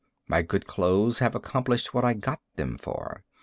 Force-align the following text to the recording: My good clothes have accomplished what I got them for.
My 0.27 0.41
good 0.41 0.65
clothes 0.65 1.19
have 1.19 1.35
accomplished 1.35 1.93
what 1.93 2.03
I 2.03 2.15
got 2.15 2.41
them 2.55 2.79
for. 2.79 3.23